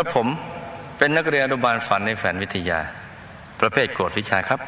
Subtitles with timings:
[0.00, 0.28] กับผม
[0.98, 2.80] เป็นนักเรียนอนุบาลฝันในแฝนวิทยา
[3.60, 4.60] ประเภทโกรธวิชาครับ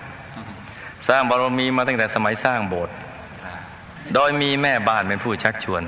[1.09, 2.95] สร้างบารมีมาตั้งแต่สมัยสร้างโบสถ์
[4.14, 5.82] โดยมีแม่บ้านเป็นผู้ชักชวน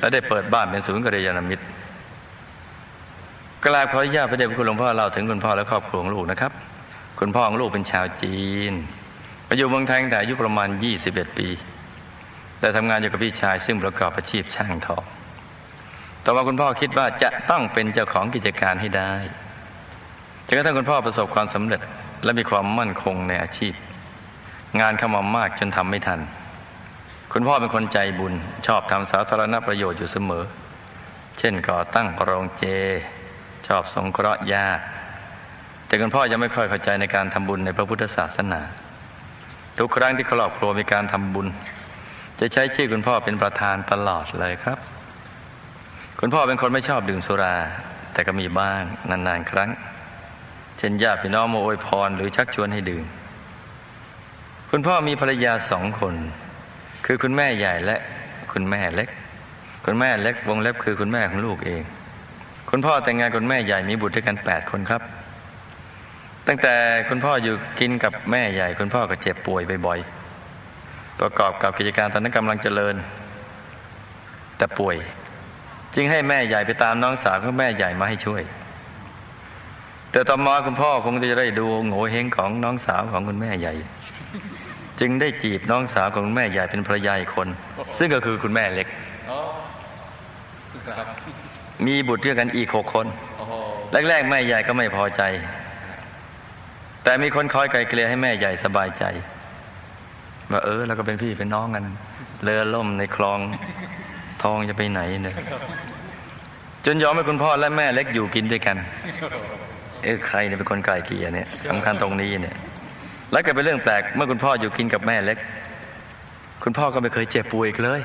[0.00, 1.64] และได้เปิดบ้านเป็นศูนย์กัลยาณมิตร
[3.64, 6.52] กราบขออนุญาตพระเดชพระคุณหลวงพ่อเล่าถึงคุณพ่อและครอบครัวของลูกนะครับ
[7.20, 8.36] คุณพ่อของลูกเป็นชาวจี
[8.70, 8.72] น
[9.48, 10.68] มาอยู่เมืองไทยตั้งแต่อายุประมาณ
[11.02, 11.48] 21 ปี
[12.60, 15.04] แต่ทำงานอยู่กับพี่ชายซึ่งประกอบอาชีพช่างทอง
[16.28, 19.12] ต่อมาคุณพ่อคิดว่าจะต้องเป็นเจ้าของกิจการให้ได้
[20.46, 21.80] จนกระทั่งคุณพ่อประสบความสำเร็จ
[22.24, 23.72] และมีความมั่นคงในอาชีพ
[24.80, 26.20] งานเข้ามามากจนทำไม่ทัน
[27.32, 28.34] คุณพ่อเป็นคนใจบุญ
[28.66, 30.44] ชอบทำสาธารณประโยชน์อยู่เสมอ
[31.38, 32.64] เช่นก่อตั้งโรงเจ
[33.66, 34.82] ชอบสงเคราะห์ญาติ
[35.86, 38.60] แต่คุณพ่อยังไม่ค่อยเข้าใจในการทำบุญในพระพุทธศาสนา
[39.78, 41.48] ทุกครั้งที่ครอบครัวมีการทำบุญ
[42.40, 44.80] จะใช้ชื่อคุณพ่อเป็นประธานตลอดเลยครับ
[46.20, 47.56] คุณพ่อเป็นคนไม่ชอบดื่มสุรา
[48.12, 49.70] แต่ก็มีบ้างนานๆครั้ง
[50.78, 53.04] เช่นญาติพี่น้องมาอวยพรหรือชักชวนให้ดื่ม
[54.70, 56.14] คุณพ่อมีภรรยาสองคน
[57.06, 57.96] คือคุณแม่ใหญ่และ
[58.52, 59.08] คุณแม่เล็ก
[59.84, 61.82] คุณแม่เล็กวงเล็บคือคุณแม่ของลูกเอง
[62.70, 65.02] คุณพ่อแต่งงานคุณแม่ใหญ่มีบุตรด้วยกันแปดคนครับ
[66.46, 66.74] ตั้งแต่
[67.08, 72.94] คุณพ่ออยู่กินกับแม่ใหญ่ คุณพ่อก็เจ็บป่วยบ่อยๆประกอบกับกิจการตอนนั้นกำลังเจริญ
[74.58, 74.96] แต่ป่วย
[75.96, 78.42] จึงให้แม่ใหญ่ไปตามน้องสาวของแม่ใหญ่มาให้ช่วย
[80.10, 83.74] แต่ต่อมาคุณพ่อคงจะได้ดูโง่เฮงของน้องสาวของคุณแม่ใหญ่
[85.00, 87.48] จึงได้จีบน้องสาวของคุณแม่ใหญ่เป็นภรรยาอีกคน
[87.98, 88.88] ซึ่งก็คือคุณแม่เล็ก
[91.86, 93.06] มีบุตรด้วยกันอีกหกคน
[94.08, 95.22] แรกๆแม่ใหญ่ก็ไม่พอใจ
[97.04, 99.04] แต่มีคนคอยไกลเกลี่ยให้แม่ใหญ่สบายใจ
[100.52, 101.84] ว่าเออเราก็เป็นพี่เป็นน้องกัน
[102.42, 103.38] เรือล่มในคลอง
[104.50, 105.36] องจะไปไหนเนี่ย
[106.84, 108.76] จนยอมให้คุณพ่อและแม่เล็กอยู่กินด้วยกัน
[110.02, 112.56] เออใครเนี่ยเป็นคนไกลเกลี่ยเนี่ยสำคัญตรงนี้เนี่ย
[113.32, 115.38] แล้วก็เป็นเรื่องแปลกเมื่อคุณพ่ออยู่กินกับแม่เล็ก
[116.62, 118.00] คุณพ่อก็ไม่เคยเจ็บป่วยอีกเลย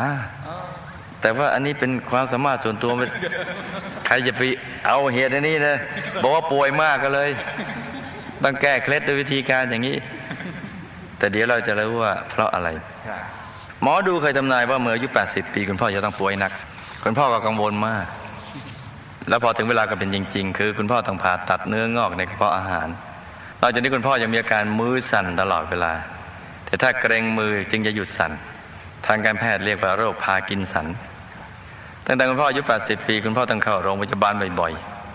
[0.00, 0.10] อ่า
[1.20, 3.06] แต่ว่าอันนี้เป็นความสามารถส่วนตัวไม่
[4.06, 4.42] ใครจะไป
[4.86, 5.76] เอาเหตุอันนี้นะ
[6.22, 7.30] บอกว่าป่วยมากก็เลย
[8.42, 9.96] ต้องแก้เคล็ดด้วยวิธีการอย่างนี้
[11.18, 12.68] แต่เดี๋ยวเราจะรู้ว่าเพราะอะไร
[13.82, 16.52] หมอดูเคยทำนายว่าเมื่ออายุ80 ปี คุณพ่อจะต้องป่วยหนัก
[17.04, 18.06] คุณพ่อก็กังวลมาก
[19.28, 22.88] แล้วพอถึงเวลาก็เป็นจริง ๆ คือคุณพ่อต้องผ่าตัดเนื้องอกในกระเพาะอาหาร
[23.60, 25.92] นอกจากนี้คุณพ่อยังมีอาการมือสั่นตลอดเวลา
[26.66, 28.32] แต่ถ้าเกรงมือจึงจะหยุดสั่น
[29.06, 30.86] ทางการแพทย์เรียกว่าโรคพากินสัน
[32.06, 34.72] ตั้งแต่คุณพ่ออายุ 80 ปี คุณพ่อต้องเข้าโรงพยาบาลบ่อย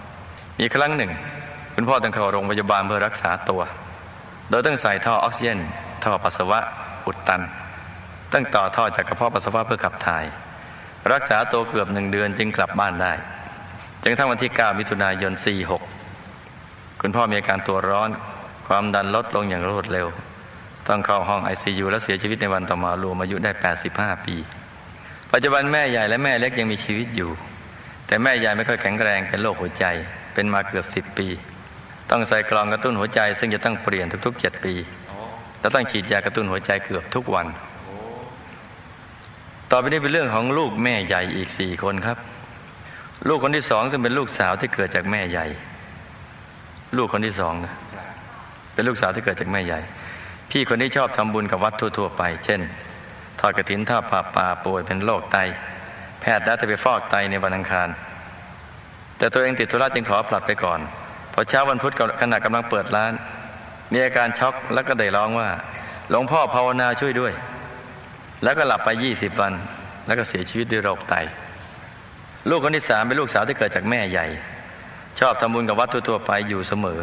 [0.09, 1.11] ๆ มีครั้งหนึ่ง
[1.75, 3.61] คุณพ่อต้องเข้าโรงพยาบาลเพื่อรักษาตัว
[4.49, 5.59] โดยต้องใส่ท่อออกซิเจน
[6.03, 6.59] ท่อปัสสาวะ
[7.05, 7.41] อุดตัน
[8.31, 10.25] ต้องต่อท่อจากกระเพาะปัสสาวะเพื่อขับถ่าย
[11.11, 13.13] รักษาตัวเกือบหนึ่งเดือนจึงกลับบ้านได้
[14.01, 15.33] จนกระทั่งวันที่ 9 มิถุนายน
[16.17, 18.09] 46 คุณพ่อมีอาการตัวร้อน
[18.67, 20.07] ความดันลดลงอย่างรวดเร็ว
[20.87, 23.51] ต้องเข้าห้อง ICU และเสียชีวิตในวันต่อมารวมอายุได้
[23.89, 24.35] 85 ปี
[25.31, 27.31] ปัจจุบันแม่ใหญ่และแม่เล็กยังมีชีวิตอยู่
[28.07, 29.85] แต่แม่ใหญ่ไม่ค่อยแข็งแรงเป็นโรคหัวใจ
[30.33, 31.27] เป็นมาเกือบ 10 ปี
[32.11, 34.73] ต้องใส่กลองกระตุ้นหัวใจ ซึ่งจะต้องเปลี่ยนทุกๆ 7 ปี
[35.59, 37.47] และต้องฉีดยากระตุ้นหัวใจเกือบทุกวัน
[39.71, 42.17] ต่อไปนี้เป็นเรื่องของลูกแม่ใหญ่อีกสี่คนครับ
[43.27, 45.45] ลูกคนที่สองซึ่งเป็นลูกสาวที่เกิดจากแม่ใหญ่
[46.97, 47.73] ลูกคนที่สองนะ
[48.73, 49.79] เป็นลูกสาวที่เกิดจากแม่ใหญ่
[50.51, 52.61] พี่คนนี้ชอบทำบุญกับวัดทั่ว ๆ ไป เช่น
[53.39, 55.37] ทอดกระถินทอดป่าป่าป่วยเป็นโรคไต
[56.21, 57.89] แพทย์ได้จะไปฟอกไตในวันอังคาร
[59.17, 60.79] แต่ตัวเองติดธุระจึงขอผลัดไปก่อน
[61.33, 63.13] พอเช้าวันพุธขณะกำลังเปิดร้าน
[63.91, 65.49] มีอาการช็อกแล้วก็ได้ร้องว่า
[66.09, 67.34] หลวงพ่อภาวนาช่วยด้วย
[68.43, 69.53] แล้วก็หลับไปยี่สิบวัน
[70.08, 71.16] แล้วก็เสียชีวิตด้วยโรคไต
[72.49, 74.28] ลูกคนที่สามเป็นลูกสาวที่เกิดจากแม่ใหญ่
[75.20, 76.99] ชอบทำบุญกับวัดทั่วๆไปอยู่เสมอ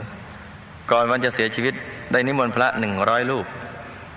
[0.90, 1.74] ก่อนวันจะเสียชีวิต
[2.12, 3.46] ได้นิมนต์พระหนึ่งร้อยรูป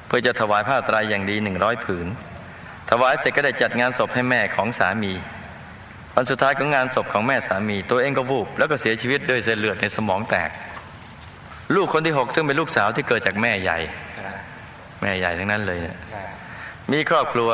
[0.07, 2.07] เพื่อจะถวายผ้าไตรอย่างดีหนึ่งร้อยผืน
[2.89, 5.13] ถวายเสร็จก็ได้จัดงานศพให้แม่ของสามี
[6.15, 10.49] วันสุดท้ายของงานศพของแม่สามี ตัวเองก็วูบแล้วก็เสียชีวิตด้วยเส้นเลือดในสมองแตก
[11.75, 13.79] ลูกคนที่หกซึ่งเป็นลูกสาวที่เกิดจากแม่ใหญ่
[15.01, 15.97] แม่ใหญ่ทั้งนั้นเลยเนี่ย
[16.91, 17.51] มีครอบครัว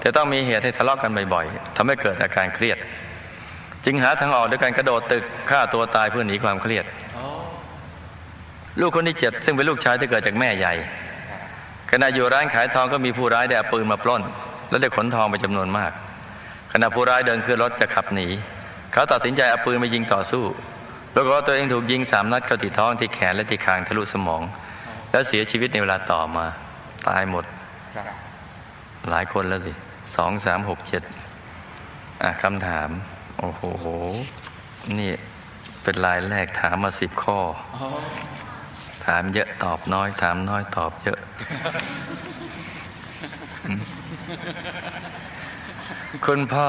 [0.00, 2.78] แต่ต้องมีเหตุให้ทะเลาะกันบ่อยๆทำให้เกิดอาการเครียด
[3.84, 6.84] จึงหาทางออกด้วยการกระโดดตึกฆ่าตัวตายเพื่อหนีความเครียด
[8.80, 10.74] ลูกคนที่เจ็ดซึ่งเป็นลูกชายที่เกิดจากแม่ใหญ่
[11.90, 14.22] ขณะอยู่ร้านขายทองก็มีผู้ร้ายได้เอาปืนมาปล้น
[14.70, 15.92] และได้ขนทองไปจำนวนมาก
[16.72, 18.26] ขณะผู้ร้ายเดินขึ้นรถจะขับหนี
[18.92, 20.44] เขาตัดสินใจเอาปืนมายิงต่อสู้
[21.14, 24.42] แล้วก็ตัวเองถูกยิงสามนัดเข้าที่ท้องที่แขนและที่คางทะลุสมอง
[25.10, 26.44] แล้วเสียชีวิตในเวลาต่อมา
[27.08, 27.44] ตายหมด
[29.10, 29.72] หลายคนแล้วสิ
[30.16, 31.02] สองสามหกเจ็ด
[32.42, 32.88] คำถาม
[33.38, 33.62] โอ้โห
[34.98, 35.12] นี่
[35.82, 37.38] เป็นลายแรกถามมาสิบข้อ
[39.06, 41.18] ถามเยอะตอบน้อย ถามน้อยตอบเยอะ
[46.26, 46.68] คุณพ่อ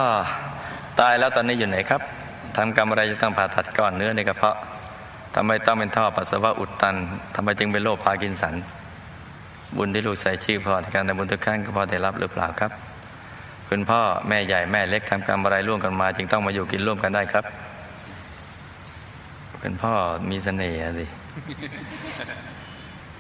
[1.00, 2.02] ตายแล้วตอนนี้อยู่ไหนครับ
[2.56, 4.58] ทำกรรมอะไรจะต้องผ่าตัดก้อนเนื้อในกระเพาะ
[5.36, 6.96] ทำไมต้องเป็นท่อปัสสาวะอุดตัน
[7.36, 8.56] ทำไมจึงเป็นโรคพาร์กินสัน
[9.76, 12.72] บุญที่ลูกใส่ชื่อพ่อในการทำบุญทุกครั้งก็พ่อได้รับหรือเปล่าครับ
[13.70, 17.46] คุณพ่อแม่ใหญ่แม่เล็กทำกรรมอะไรร่วมกันมา จึงต้องมาอยู่กินร่วมกันได้ครับ
[19.62, 19.94] คุณพ่อ
[20.30, 21.06] มีเสน่ห์สิ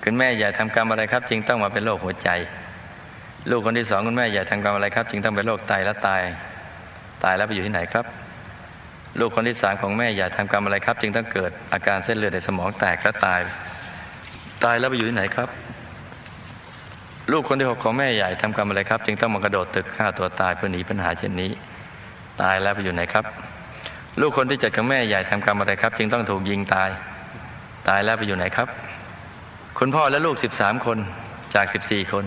[0.03, 2.29] คุณแม่ใหญ่ทำกรรมอะไรครับ จึงต้องมาเป็นโรคหัวใจ
[3.49, 6.21] ลูกคนที่สองคุณแม่ใหญ่ทำกรรมอะไรครับ จึงต้องเป็นโรคไตและตาย
[7.23, 8.05] ตายแล้วไปอยู่ที่ไหนครับ
[9.19, 13.41] ลูกคนที่สามของแม่ใหญ่ทำกรรมอะไรครับ จึงต้องเกิดอาการเส้นเลือดในสมองแตกและตาย
[14.63, 15.49] ตายแล้วไปอยู่ที่ไหนครับ
[17.31, 21.51] ลูกคนที่หกของแม่ใหญ่ทำกรรมอะไรครับ จึงต้องมากระโดดตึกฆ่าตัวตายเพื่อหนีปัญหาเช่นนี้
[22.41, 23.25] ตายแล้วไปอยู่ไหนครับ
[24.21, 26.89] ลูกคนที่เจ็ดของแม่ใหญ่ทำกรรมอะไรครับ จึงต้องถูกยิงตาย
[27.87, 28.67] ตายแล้วไปอยู่ไหนครับ
[29.79, 30.97] คุณพ่อและลูกสิบสามคน
[31.55, 32.25] จากสิบสี่คน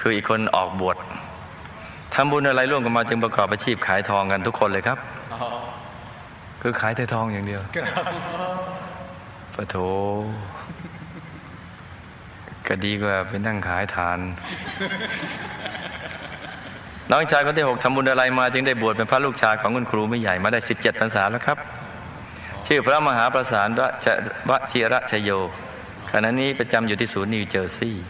[0.00, 0.96] คืออีกคนออกบวช
[2.14, 4.98] ทำบุญอะไรร่วมกันมาจึงประกอบอาชีพขายทองกันทุกคนเลยครับ
[6.62, 7.60] คือขายแต่ทองอย่างเดียว
[9.54, 9.76] ปะโถ
[12.68, 14.18] ก็ดีกว่าไปนั่งขายทาน
[17.10, 21.58] น้องชายคนที่หกทำบุญอะไรมาจึงได้บวชเป็นพระลูกชายของคุณครูไม่ใหญ่มาได้สิบเจ็ดพรรษาแล้วครับ
[22.66, 24.06] ชื่อพระมหาประสานวช
[24.48, 25.30] วชิระชโย
[26.12, 28.04] ขณะนี้ประจำอยู่ที่ศูนย์นิวเจอร์ซีย์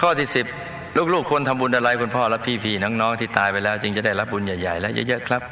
[0.00, 0.46] ข้อที่สิบ
[1.14, 5.42] ลูกๆควรทำบุญอะไรคุณพ่อและพี่ๆน้องๆที่ตายไปแล้ว จึงจะได้รับบุญใหญ่ๆและเยอะๆครับ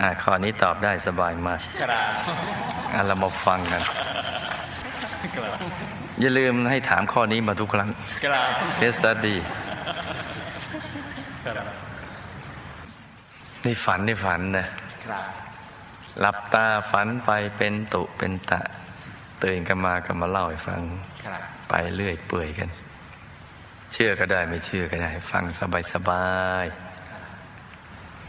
[0.00, 1.90] อ่าข้อนี้ตอบได้สบายมากครับ
[2.94, 3.82] อะเรามาฟังกัน
[6.20, 7.88] อย่าลืมให้ถามข้อนี้มาทุกครั้ง
[8.24, 9.36] ครับเทสตัดดี
[13.64, 14.66] นี่ฝันนี่ฝันนะ
[15.06, 15.24] ครับ
[16.20, 18.60] หลับตาฝันไปเป็นตุเป็นตะ
[19.42, 20.80] ตื่นกันมาก็มาเล่าให้ฟัง
[21.24, 22.68] ครับไปเรื่อยเปื่อยกัน
[23.92, 26.26] เชื่อก็ได้ไม่เชื่อก็ได้ ฟังสบายสบา
[26.64, 26.66] ย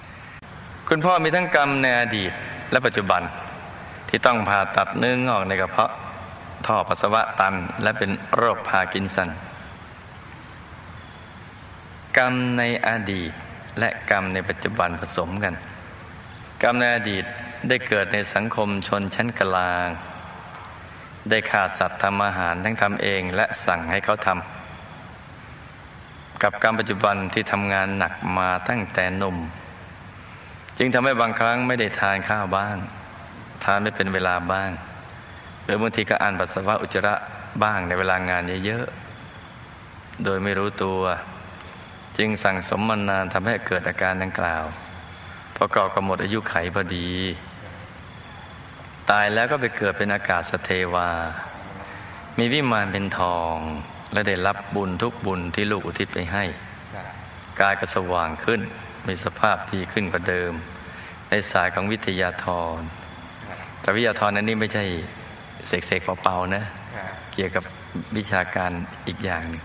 [0.03, 2.31] ๆคุณพ่อมีทั้งกรรมในอดีต
[2.71, 3.21] และปัจจุบัน
[4.09, 5.91] ที่ต้องผ่าตัดเนื้องอกในกระเพาะ
[6.65, 9.29] ท่อปัสสาวะตัน และเป็นโรคพากินสัน
[12.17, 13.31] กรรมในอดีต
[13.79, 15.53] และกรรมในปัจจุบันผสมกัน
[16.63, 17.25] กรรมในอดีต
[17.67, 19.87] ได้เกิดในสังคมชนชั้นกลาง
[21.29, 29.37] ได้ขาดสัตว์ทำอาหารทั้งทำเองและสั่งให้เขาทำกับกรรมปัจจุบันที่ทำงานหนักมาตั้งแต่หนุ่ม
[30.77, 32.77] จึงทำให้บางครั้งไม่ได้ทานข้าวบ้าง
[33.63, 34.69] ทานไม่เป็นเวลาบ้าง
[35.65, 37.13] หรือบางทีก็อ่านปัสสาวะอุจจาระ
[37.63, 41.01] บ้างในเวลางานเยอะๆ โดยไม่รู้ตัว
[42.17, 44.63] จึงสั่งสมมานานทำให้เกิดอาการดังกล่าว
[45.57, 47.09] ประกอบกับหมดอายุไขพอดี
[49.09, 51.09] ตายแล้วก็ไปเกิดเป็นอากาศสเทวา
[52.37, 53.55] มีวิมานเป็นทอง
[54.13, 56.43] และได้รับบุญทุกบุญที่ลูกอุทิศไปให้
[57.61, 58.61] กายก็สว่างขึ้น
[59.07, 60.53] มีสภาพดีขึ้นกว่าเดิม
[61.29, 62.45] ในสายของวิทยาธ
[62.77, 62.79] ร
[63.81, 64.85] แต่วิทยาธรนั้นนี่ไม่ใช่
[65.67, 66.63] เสกๆเป่าๆนะ
[66.95, 67.63] ครับเกี่ยวกับ
[68.17, 68.71] วิชาการ
[69.07, 69.61] อีกอย่างหนึ่ง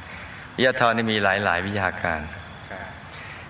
[0.56, 2.20] วิทยาธรนี่มีหลายๆ วิชาการ
[2.70, 2.84] ครับ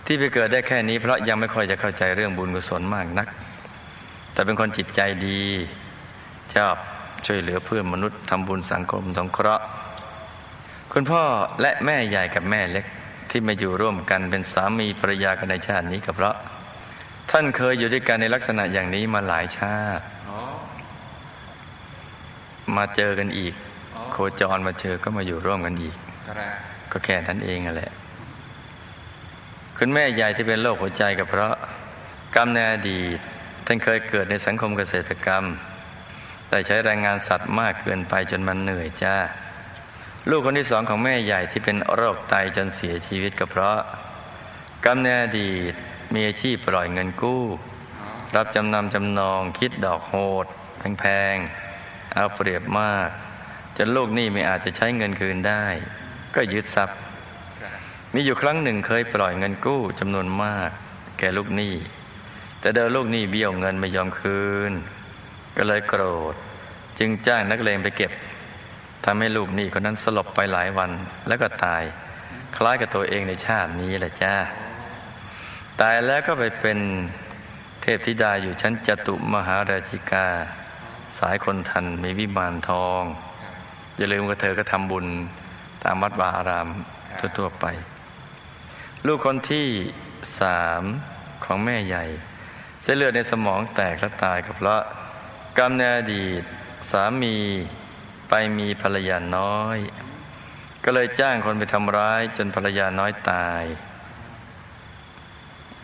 [0.06, 3.28] ที่ไปเกิดได้แค่นี้ เพราะยังไม่ค่อยจะเข้าใจเรื่องบุญกุศลมากนัก
[4.32, 5.40] แต่เป็นคนจิตใจดี
[6.54, 6.76] ชอบ
[7.26, 9.64] ช่วยเหลือเพื่อนมนุษย์ทำบุญสังคมสงเคราะห์
[10.92, 11.22] คุณพ่อ
[11.60, 12.86] และแม่ใหญ่กับแม่เล็ก
[13.30, 16.34] ที่มาอยู่ร่วมกันเป็นสามีภรรยากันในชาตินี้ก็เพราะ
[17.30, 20.19] ท่านเคยอยู่ด้วยกันในลักษณะอย่างนี้มาหลายชาติอ๋อ
[22.76, 23.54] มาเจอกันอีก
[24.12, 25.96] โคจรมาเจอก็มาอยู่ร่วมกันอีก
[26.92, 27.90] ก็แค่นั้นเองแหละ
[29.78, 31.54] คุณแม่ใหญ่ที่เป็นโรคหัวใจก็เพราะ
[32.36, 33.18] กรรมในอดีต
[33.66, 35.44] ท่านเคยเกิดในสังคมเกษตรกรรม
[36.48, 39.16] แต่ใช้แรงงานสัตว์มากเกินไปจนมันเหนื่อยจ้า
[40.30, 43.78] ลูกคนที่สองของแม่ใหญ่ที่เป็นโรคไตจนเสียชีวิตก็เพราะ
[44.84, 45.72] กรรมในอดีต
[46.14, 47.44] มีอาชีพปล่อยเงินกู้
[48.36, 50.46] รับจำนำจำนองคิดดอกโหด
[51.00, 51.36] แพง
[52.14, 53.08] เอาเปรียบมาก
[53.76, 55.64] จนลูกหนี้ไม่อาจจะใช้เงินคืนได้
[56.34, 56.98] ก็ยึดทรัพย์
[58.14, 60.70] มีอยู่ครั้งหนึ่งเคยปล่อยเงินกู้จำนวนมาก
[61.18, 61.74] แก่ลูกหนี้
[62.60, 64.72] แต่เดินลูกหนี้เบี้ยวเงินไม่ยอมคืน
[65.56, 66.02] ก็เลยโกร
[66.32, 66.34] ธ
[66.98, 68.12] จึงจ้างนักเลงไปเก็บ
[69.04, 70.90] ทำให้ลูกหนี้คนนั้นสลบไปหลายวัน
[71.28, 71.82] แล้วก็ตาย
[72.56, 74.34] คล้ายกับตัวเองในชาตินี้แหละจ้า
[75.80, 76.78] ตายแล้วก็ไปเป็น
[77.80, 80.26] เทพธิดาอยู่ชั้นจตุมหาราชิกา
[81.18, 83.02] สายคนทันมีวิมานทอง
[83.96, 85.06] อย่าลืมว่าเธอก็ทำบุญ
[85.84, 86.68] ตามวัดวาอาราม
[87.38, 87.66] ทั่วๆไป
[89.06, 89.66] ลูกคนที่
[90.40, 90.82] สาม
[91.44, 92.04] ขของแม่ใหญ่
[92.82, 94.82] เส้นเลือดในสมองแตกและตายกับเพราะ
[95.58, 96.42] กรรมในอดีต
[96.90, 97.36] สามี
[98.28, 99.78] ไปมีภรรยาน้อย
[100.84, 103.62] ก็เลยจ้างคนไปทำร้ายจนภรรยาน้อยตาย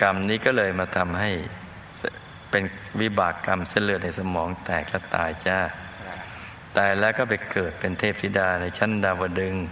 [0.02, 1.30] กรรมนี้ก็เลยมาทำให้
[2.50, 2.64] เป็น
[3.00, 5.58] วิบากกรรมเส้นเลือดในสมองแตกและตายจ้า
[6.76, 9.66] ตายแล้วก็ไปเกิดเป็นเทพธิดาในชั้นดาวดึงส์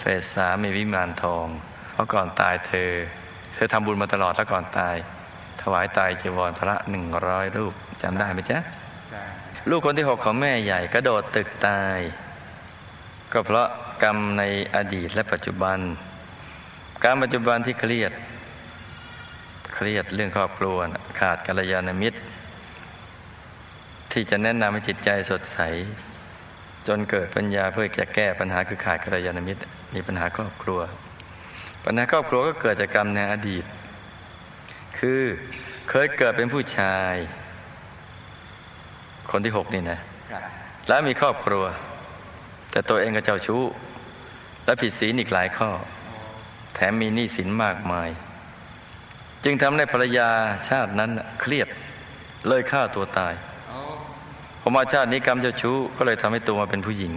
[0.00, 1.46] เฟสสามีวิมานทอง
[1.92, 2.92] เพราะก่อนตายเธอ
[3.54, 4.96] เธอทำบุญมาตลอดแล้วก่อนตาย
[5.62, 8.58] ถวายตายจีวรพระหนึ่งร้อยรูปจำได้ไหมจ๊ะ
[9.68, 11.98] ลูกคนที่หกของแม่ใหญ่กระโดดตึกตาย
[13.32, 13.68] ก็เพราะ
[14.02, 14.42] กรรมใน
[14.76, 15.78] อดีตและปัจจุบัน
[17.04, 18.12] การปัจจุบันที่เครียด
[19.86, 20.76] รียดเรื่องครอบครัว
[21.20, 22.18] ขาดกัลยาณมิตร
[24.12, 25.58] ที่จะแนะนำให้จิตใจสดใส
[26.88, 29.60] จนเกิดปัญญาเพื่อจะแก้ปัญหาคือขาดกัลยาณมิตร
[29.94, 30.80] มีปัญหาครอบครัว
[31.84, 33.64] ปัญหาครอบครัวก็เกิดจากกรรมในอดีต
[34.98, 35.22] คือ
[35.90, 37.14] เคยเกิดเป็นผู้ชาย
[39.30, 39.98] คนที่หกนี่นะ
[40.88, 41.64] แล้วมีครอบครัว
[42.70, 43.62] แต่ตัวเองก็เจ้าชู้
[44.64, 45.70] และผิดศีลอีกหลายข้อ
[46.74, 48.08] แถมมีหนี้สินมากมาย
[49.44, 50.28] จึงทำให้ภรรยา
[50.68, 51.68] ชาตินั้นเครียด
[52.48, 53.34] เลยฆ่าตัวตาย
[54.60, 57.12] พอมาชาตินี้กรรมเจ้าชู้ก็เลยทำให้ตัวมาเป็นผู้หญิง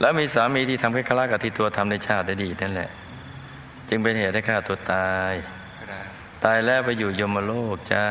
[0.00, 2.90] แล้วมีสามีที่ทำให้คล้ายกับที่ตัวทำในชาติได้ดีนั่นแหละ
[3.88, 5.34] จึงเป็นเหตุให้ฆ่าตัวตาย
[6.44, 8.04] ตายแล้วไปอยู่ยมโลกจ้า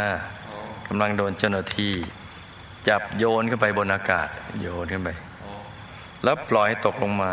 [0.88, 1.93] กำลังโดนเจ้าหน้าที่
[2.88, 4.27] จับโยนขึ้นไปบนอากาศ
[4.62, 5.10] โยนขึ้นไป
[6.24, 7.31] แล้วปล่อยให้ตกลงมา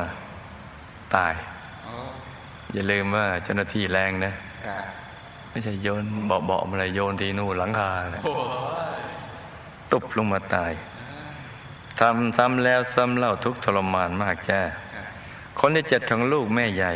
[1.16, 1.34] ตาย
[2.72, 4.34] อย่าลืมว่าเจ้าหน้าที่แรงนะ
[5.50, 8.22] ไม่ใช่โยนเบาๆอะไรโยนที่นู่นหลังคาเลย
[9.90, 10.72] ตุบลงมาตาย
[12.00, 14.60] ทำซ้ำแล้วซ้ำเล่าทุกข์ทรมานมากจ้า
[15.60, 16.94] คนที่เจ็ดของลูกแม่ใหญ่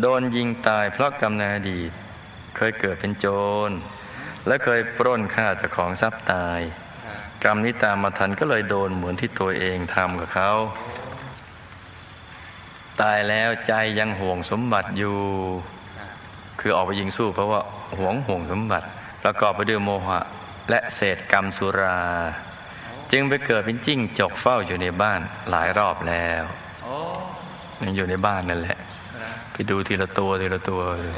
[0.00, 1.90] โดนยิงตายเพราะกรรมในอดีต
[2.56, 3.26] เคยเกิดเป็นโจ
[3.68, 3.70] ร
[4.46, 6.60] และเคยปล้นฆ่าเจ้าของทรัพย์ตาย
[7.44, 10.50] กรรมนี้ตามมาทันก็เลยโดนเหมือนที่ตัวเองทำกับเขา
[13.00, 15.18] ตายแล้วใจยังห่วงสมบัติอยู่
[16.60, 17.60] คือออกไปยิงสู้เพราะว่า
[17.98, 18.86] หวงห่วงสมบัติ
[19.22, 20.20] ประกอบไปด้วยโมหะ
[20.70, 21.98] และเศษกรรมสุรา
[23.12, 25.20] จึงไปเกิดเป็นจิ้งจกเฝ้าอยู่ในบ้าน
[25.50, 26.44] หลายรอบแล้ว
[27.82, 28.78] ยังอยู่ในบ้านนั่นแหละ
[29.52, 31.14] ไปดูทีละตัวทีละตัวเลย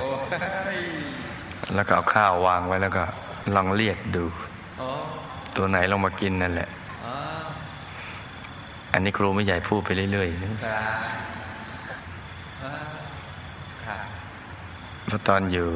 [1.74, 3.04] แล้วก็เอาข้าววางไว้แล้วก็
[3.54, 4.24] ลองเรียกดู
[5.56, 6.68] ตัวไหนลงมากินนั่นแหละ
[8.92, 10.50] อันนี้ครูไม่ใหญ่พูดไปเรื่อยๆนะ
[15.06, 15.66] เพราะตอนอยู่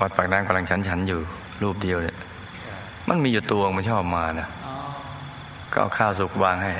[0.00, 1.20] วัดปากน้ำกำลังฉันฉันอยู่
[1.62, 2.16] รูปเดียวเนี่ย
[3.08, 4.48] มันมีอยู่ตัวมันชอบมานะ
[5.72, 6.72] ก็เอาข้าวสุกวางให้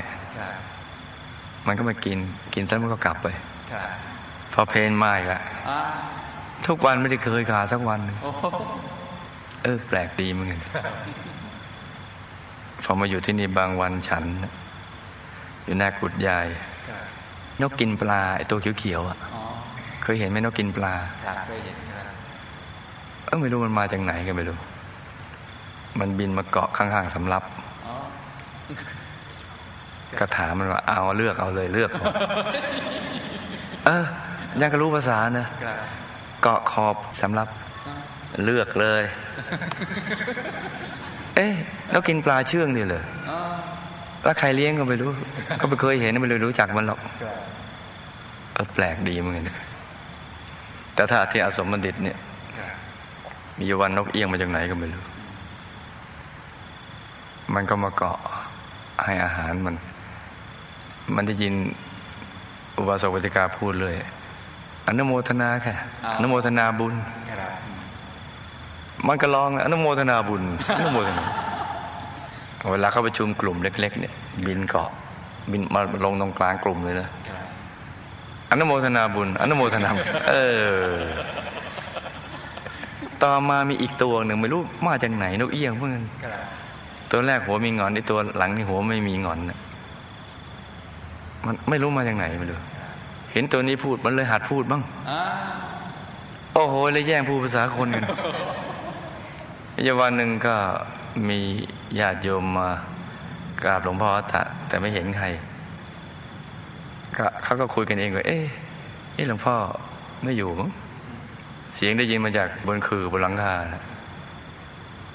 [1.66, 2.18] มันก็มากิน
[2.54, 3.26] กินแล้วมันก็กลับไป
[4.52, 5.40] พอเพนมาอีกละ
[6.66, 8.16] ทุกวันไม่ได้เคยขาดสักวันหนึ่ง
[9.62, 10.60] เออแปลกดีเหมือนกัน
[12.84, 14.24] พอมาอยู่ที่นี่บางวันฉัน
[15.64, 16.46] อยู่หน้ากุดยาย
[17.60, 19.18] นกกินปลาไอตัวเขียวๆอะ
[20.02, 20.94] เคยเห็นไหมนกกินปลา
[21.48, 22.06] เคยเห็นครับ
[23.26, 24.56] เออไม่รู้มันมาจากไหนก็ไม่รู้
[25.98, 27.42] มันบินมาเกาะข้างๆสำรับ
[27.86, 27.94] อ๋อ
[30.18, 32.04] ก็ถามมันว่าเอาเลือกเอาเลยเลือก เอา
[33.86, 34.04] เออ
[34.60, 35.76] ยังก็รู้ภาษานะครับ
[36.42, 37.48] เกาะขอบสำรับ
[38.44, 39.02] เลือกเลย
[41.36, 41.52] เอ๊ะ
[41.90, 43.38] แล้วกินปลาเชื่องนี่เหรออ๋อ
[44.24, 45.10] แล้วใครเลี้ยงก็ไม่รู้
[45.60, 47.36] ก็ไม่เคยเห็นไม่เลยรู้จักมันหรอกครับ
[48.54, 49.44] เออแปลกดีเหมือนกัน
[51.00, 52.18] แต่ถ้าที่อาสมบัณฑิตเนี่ย
[52.58, 52.72] ครับ
[53.58, 55.04] มีวันนกเอี้ยงมาจากไหนก็ไม่รู้
[57.54, 58.18] มันก็มาเกาะ
[59.04, 59.74] ให้อาหารมัน
[61.14, 61.54] มันได้ยิน
[62.78, 63.94] อุบาสกวิจิกาพูดเลย
[64.86, 65.76] อนุโมทนาค่ะ
[66.16, 66.94] อนุโมทนาบุญ
[67.30, 67.52] ครับ
[69.06, 70.42] มันก็ลองอนุโมทนาบุญ
[70.76, 71.24] อนุโมทนา
[72.72, 74.14] เวลาเข้าประชุมกลุ่มเล็ก ๆ เนี่ย
[74.46, 74.90] บินเกาะ
[75.50, 77.39] บินมาลงตรงกลางกลุ่มเลยนะครับ
[78.50, 80.34] อนุโมทนาบุญ อนุโมทนาบุญเอ
[80.88, 80.96] อ
[83.22, 86.04] ต่อมามีอีกตัวหนึ่งไม่รู้มาจากไหนนกเอี้ยงพวกนั้น
[87.10, 89.38] ตัวแรกหัวมีงอนไอตัวหลังนี่หัวไม่มีงอน
[91.46, 92.58] มันไม่รู้มาจากไหนไม่รู้
[93.32, 94.82] เห็นตัวนี้พูดมันเลยหัดพูดบ้าง
[96.54, 98.04] โอ้โหเลยแย่งพูดภาษาคนกัน
[99.86, 100.54] ยาวันหนึ่งก็
[101.28, 101.38] มี
[101.98, 102.68] ญาติโยมมา
[103.62, 105.26] กราบหลวงพ่อตะแต่ไม่เห็นใคร
[107.20, 108.44] ก็เขาก็คุยกันเองว่าเอ๊ะ
[109.14, 109.54] เอ๊ะหลวงพ่อ
[110.22, 110.70] ไม่อยู่มั้ง
[111.74, 113.54] เสียงได้ยินมาจากบนคือบนหลังคา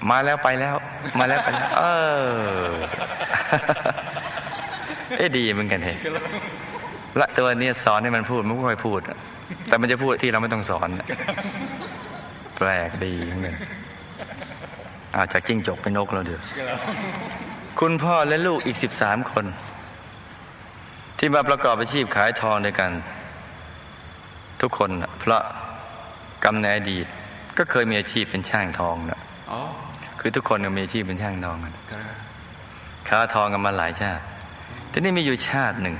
[0.10, 0.76] มาแล้วไปแล้ว
[1.20, 1.84] มาแล้วไปแล้ว เอ
[2.70, 2.74] อ
[5.18, 5.94] เอ๊ะดีเหมือนกันเฮ้
[7.20, 9.00] ละตัวเนี้ยสอนให้มันพูดมันก็ค่อยพูด
[9.68, 10.90] แต่มันจะพูดที่เราไม่ต้องสอน
[12.58, 13.58] แปลกดีทั้งนั้น
[15.16, 16.42] อาจากจิ้งจกเป็นนกแล้วเดี๋ยว
[17.80, 19.46] คุณพ่อและลูกอีกสิบสามคน
[21.18, 22.92] ที่มาประกอบอาชีพขายทองด้วยกัน
[24.62, 25.42] ทุกคนน่ะเพราะ
[26.44, 27.06] กรรมในอดีต
[27.58, 29.20] ก็เคยมีอาชีพเป็นช่างทองนะ
[29.52, 29.60] อ๋อ
[30.20, 32.16] คือทุกคนก็มีอาชีพเป็นช่างทองกันครับ
[33.10, 34.24] ค้าทองกันมาหลายชาติ
[34.92, 35.96] ทีนี้มีอยู่ชาติหนึ่ง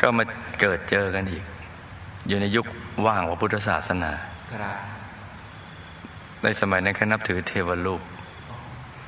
[0.00, 0.24] ก็มา
[0.60, 1.44] เกิดเจอกันอีก
[2.28, 2.66] อยู่ในยุค
[3.06, 4.12] ว่างของพุทธศาสนา
[4.52, 4.76] ครับ
[6.42, 8.02] ในสมัยนั้นเขานับถือเทวรูป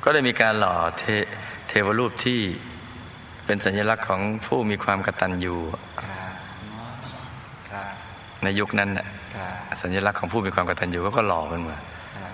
[0.03, 1.03] ก็ได้มีการหล่อเท
[1.67, 2.39] เทวรูปที่
[3.51, 5.55] เป็นสัญลักษณ์ของผู้มีความกตัญญู
[6.01, 6.31] ครับ
[6.63, 6.85] อ๋อ
[7.71, 7.85] ครับ
[8.43, 8.89] ในยุคนั้น
[9.81, 11.77] สัญลักษณ์ของผู้มีความกตัญญูก็ก็หล่อขึ้นมา
[12.17, 12.33] ครับ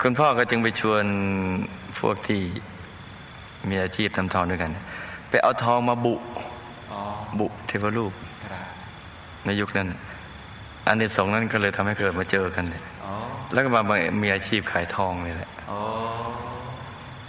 [0.00, 1.04] คุณพ่อก็จึงไปชวน
[2.00, 2.40] พวกที่
[3.68, 4.70] มีอาชีพทำทองด้วยกัน
[5.30, 6.14] ไปเอาทองมาบุ
[7.38, 8.12] บุเทวรูป
[9.46, 9.88] ในยุคนั้น
[10.86, 12.82] อันนสงส์นั้นก็เลยทำให้เกิดมาเจอกันเลย
[13.52, 13.82] แล้วก็มา
[14.22, 15.50] มีอาชีพขายทองเลยแหละ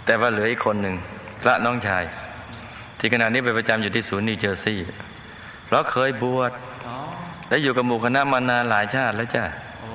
[0.04, 0.94] แต่ว่าเหลืออีกคนหนึ่ง
[1.42, 2.04] พระน้องชาย
[2.98, 4.86] ที่ขณะนี้ไปประจำอยู่ที่ศูนย์นิวเจอร์ซีย์
[5.66, 6.52] เพราะเคยบวช
[6.86, 6.96] อ๋อ
[7.48, 9.44] และอยู่กับหมู่คณะมานานหลายชาติแล้วจ้ะ
[9.82, 9.90] โอ้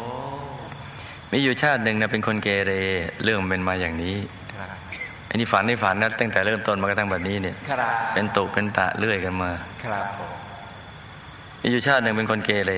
[1.31, 2.71] มีอยู่ชาติหนึ่งนะเป็นคนเกเร
[3.23, 4.15] เรื่องมันเป็นมาอย่างนี้
[4.55, 4.69] ครับ
[5.29, 9.51] อันนี้ฝันในฝันนะตั้งแต่เริ่มต้นมากระทั่งแบบนี้เนี่ยครับเป็นตุเป็นตะเรื่อยกันมา
[9.83, 10.31] ครับผม
[11.61, 12.73] มีอยู่ชาติหนึ่งเป็นคนเกเร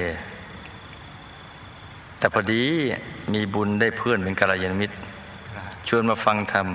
[2.19, 2.63] แต่พอดี
[3.33, 4.95] มีบุญได้เพื่อนเป็นกัลยาณมิตร
[5.55, 6.67] ครับชวนมาฟังธรรม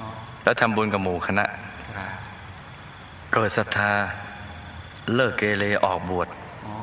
[0.00, 0.06] อ๋อ
[0.42, 1.44] แล้วทำบุญกับหมู่คณะ
[1.96, 2.10] ครับ
[3.32, 3.92] เกิดศรัทธา
[5.14, 6.28] เลิกเกเรออกบวช
[6.66, 6.74] อ๋อ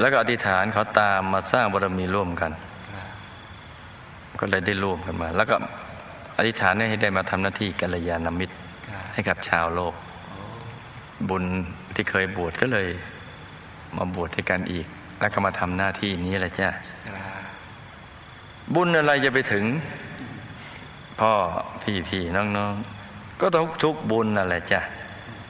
[0.00, 2.52] แล้วก็อธิษฐานเขาตามมาสร้างบารมีร่วมกัน
[2.92, 3.06] ครับ
[4.40, 5.56] ก็เลยได้ร่วมกันมา แล้วก็
[6.38, 8.54] อธิษฐานให้ได้มาทำหน้าที่กัลยาณมิตร
[8.88, 9.94] ครับให้กับชาวโลก
[11.28, 11.44] บุญ
[11.94, 12.88] ที่เคยบวชก็เลย
[13.96, 14.86] มาบวชด้วยกันอีก
[15.20, 16.68] แล้วก็มาทำหน้าที่นี้แหละจ้ะ
[17.08, 17.20] ครับ
[18.74, 19.64] บุญอะไรจะไปถึง
[21.20, 21.32] พ่อ
[21.82, 24.82] พี่พี่น้องน้องๆก็ทุกทุกบุญนั่นแหละจ้ะ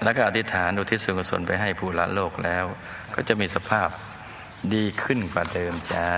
[0.04, 2.64] แล้วก็อธิษฐานอุทิศส่วนกุศลไปให้ผู้ละโลกแล้ว
[3.14, 3.88] ก็จะมีสภาพ
[4.74, 6.08] ดีขึ้นกว่าเดิมจ้า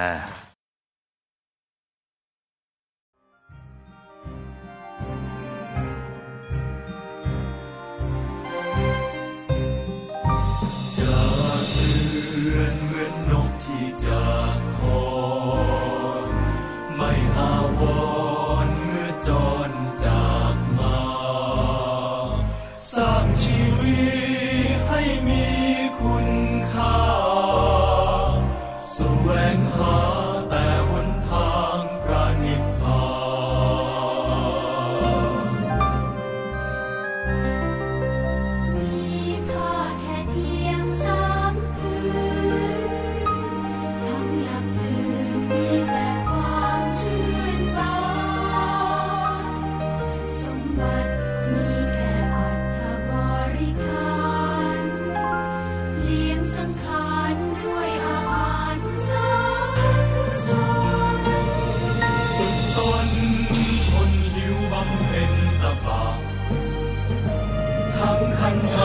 [68.38, 68.79] ทั้